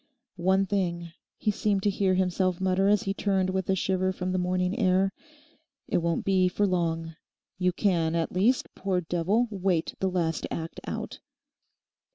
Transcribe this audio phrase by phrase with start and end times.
[0.35, 4.31] 'One thing,' he seemed to hear himself mutter as he turned with a shiver from
[4.31, 5.13] the morning air,
[5.87, 7.15] 'it won't be for long.
[7.59, 11.19] You can, at least, poor devil, wait the last act out.